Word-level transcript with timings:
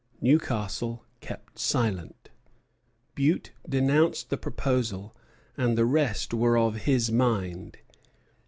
Newcastle 0.19 1.05
kept 1.19 1.59
silent. 1.59 2.29
Bute 3.13 3.51
denounced 3.69 4.31
the 4.31 4.35
proposal, 4.37 5.15
and 5.55 5.77
the 5.77 5.85
rest 5.85 6.33
were 6.33 6.57
of 6.57 6.75
his 6.87 7.11
mind. 7.11 7.77